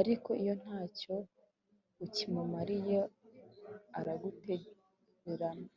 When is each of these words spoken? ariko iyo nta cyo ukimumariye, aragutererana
ariko 0.00 0.28
iyo 0.42 0.54
nta 0.62 0.80
cyo 0.98 1.14
ukimumariye, 2.04 2.98
aragutererana 3.98 5.68